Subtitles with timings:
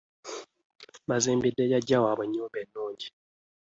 [1.09, 3.09] Bazimbide jjaja wabwe enyumba enunji.